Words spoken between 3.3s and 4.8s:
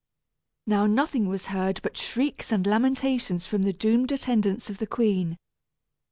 from the doomed attendants of